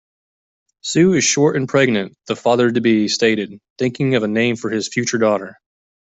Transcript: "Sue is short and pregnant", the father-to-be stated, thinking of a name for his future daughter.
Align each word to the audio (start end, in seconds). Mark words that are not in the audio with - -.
"Sue 0.81 1.13
is 1.13 1.23
short 1.23 1.55
and 1.55 1.69
pregnant", 1.69 2.17
the 2.25 2.35
father-to-be 2.35 3.07
stated, 3.07 3.59
thinking 3.77 4.15
of 4.15 4.23
a 4.23 4.27
name 4.27 4.55
for 4.55 4.71
his 4.71 4.87
future 4.87 5.19
daughter. 5.19 5.59